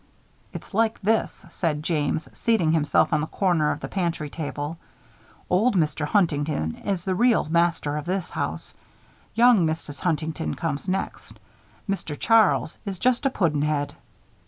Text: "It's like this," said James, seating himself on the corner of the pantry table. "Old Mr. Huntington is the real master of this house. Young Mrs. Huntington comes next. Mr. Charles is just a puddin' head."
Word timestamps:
"It's 0.51 0.73
like 0.73 0.99
this," 1.03 1.45
said 1.49 1.83
James, 1.83 2.27
seating 2.35 2.71
himself 2.71 3.13
on 3.13 3.21
the 3.21 3.27
corner 3.27 3.69
of 3.69 3.81
the 3.81 3.87
pantry 3.87 4.31
table. 4.31 4.79
"Old 5.47 5.75
Mr. 5.75 6.07
Huntington 6.07 6.77
is 6.77 7.05
the 7.05 7.13
real 7.13 7.45
master 7.45 7.97
of 7.97 8.05
this 8.05 8.31
house. 8.31 8.73
Young 9.35 9.59
Mrs. 9.67 9.99
Huntington 9.99 10.55
comes 10.55 10.89
next. 10.89 11.39
Mr. 11.87 12.19
Charles 12.19 12.79
is 12.83 12.97
just 12.97 13.27
a 13.27 13.29
puddin' 13.29 13.61
head." 13.61 13.93